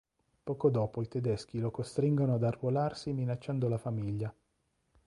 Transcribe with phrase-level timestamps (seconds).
[0.43, 4.33] Poco dopo i tedeschi lo costringono ad arruolarsi minacciando la famiglia.